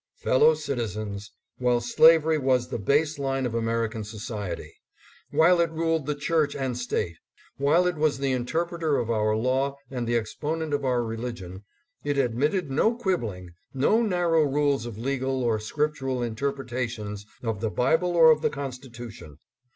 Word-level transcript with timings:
Fellow 0.15 0.55
citizens! 0.55 1.31
While 1.59 1.79
slavery 1.79 2.39
was 2.39 2.69
the 2.69 2.79
base 2.79 3.19
line 3.19 3.45
of 3.45 3.53
American 3.53 4.03
society, 4.03 4.73
while 5.29 5.61
it 5.61 5.69
ruled 5.69 6.07
the 6.07 6.15
church 6.15 6.55
and 6.55 6.75
state; 6.75 7.17
while 7.57 7.85
it 7.85 7.97
was 7.97 8.17
the 8.17 8.31
interpreter 8.31 8.97
of 8.97 9.11
our 9.11 9.35
law 9.35 9.77
and 9.91 10.07
the 10.07 10.17
exponent 10.17 10.73
of 10.73 10.83
our 10.83 11.03
religion, 11.03 11.65
it 12.03 12.17
admitted 12.17 12.71
no 12.71 12.95
quibbling, 12.95 13.51
no 13.75 14.01
narrow 14.01 14.41
rules 14.41 14.87
of 14.87 14.97
legal 14.97 15.43
or 15.43 15.59
scriptural 15.59 16.23
interpretations 16.23 17.27
of 17.43 17.61
the 17.61 17.69
Bible 17.69 18.15
or 18.15 18.31
of 18.31 18.41
the 18.41 18.49
Constitution. 18.49 19.37